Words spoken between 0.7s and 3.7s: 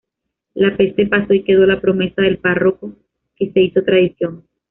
peste pasó y quedó la promesa del párroco que se